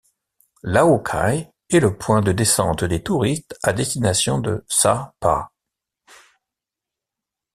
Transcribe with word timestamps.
Lao 0.63 0.97
Cai 0.97 1.51
est 1.69 1.79
le 1.79 1.95
point 1.95 2.21
de 2.21 2.31
descente 2.31 2.83
des 2.83 3.03
touristes 3.03 3.55
à 3.61 3.71
destination 3.71 4.39
de 4.39 4.65
Sa 4.67 5.13
Pa. 5.19 5.51